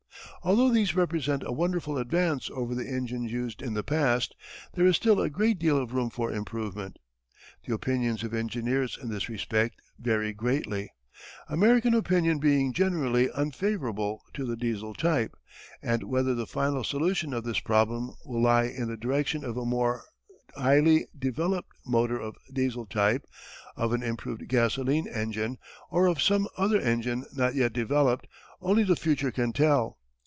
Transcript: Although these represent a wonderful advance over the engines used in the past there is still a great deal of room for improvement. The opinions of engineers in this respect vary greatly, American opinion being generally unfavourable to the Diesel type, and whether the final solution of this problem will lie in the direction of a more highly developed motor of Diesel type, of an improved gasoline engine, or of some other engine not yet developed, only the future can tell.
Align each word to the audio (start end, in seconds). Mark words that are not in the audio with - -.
Although 0.43 0.71
these 0.73 0.95
represent 0.95 1.43
a 1.45 1.51
wonderful 1.51 1.99
advance 1.99 2.49
over 2.49 2.73
the 2.73 2.89
engines 2.89 3.31
used 3.31 3.61
in 3.61 3.75
the 3.75 3.83
past 3.83 4.35
there 4.73 4.87
is 4.87 4.95
still 4.95 5.21
a 5.21 5.29
great 5.29 5.59
deal 5.59 5.77
of 5.77 5.93
room 5.93 6.09
for 6.09 6.31
improvement. 6.31 6.97
The 7.67 7.75
opinions 7.75 8.23
of 8.23 8.33
engineers 8.33 8.97
in 8.99 9.09
this 9.09 9.29
respect 9.29 9.79
vary 9.99 10.33
greatly, 10.33 10.89
American 11.47 11.93
opinion 11.93 12.39
being 12.39 12.73
generally 12.73 13.29
unfavourable 13.35 14.23
to 14.33 14.43
the 14.43 14.55
Diesel 14.55 14.95
type, 14.95 15.37
and 15.79 16.05
whether 16.05 16.33
the 16.33 16.47
final 16.47 16.83
solution 16.83 17.35
of 17.35 17.43
this 17.43 17.59
problem 17.59 18.09
will 18.25 18.41
lie 18.41 18.63
in 18.65 18.87
the 18.87 18.97
direction 18.97 19.45
of 19.45 19.57
a 19.57 19.65
more 19.65 20.05
highly 20.55 21.05
developed 21.15 21.69
motor 21.85 22.19
of 22.19 22.35
Diesel 22.51 22.87
type, 22.87 23.27
of 23.77 23.93
an 23.93 24.01
improved 24.01 24.47
gasoline 24.47 25.07
engine, 25.07 25.59
or 25.91 26.07
of 26.07 26.19
some 26.19 26.47
other 26.57 26.79
engine 26.79 27.27
not 27.31 27.53
yet 27.53 27.73
developed, 27.73 28.25
only 28.59 28.81
the 28.83 28.95
future 28.95 29.29
can 29.31 29.53
tell. 29.53 29.99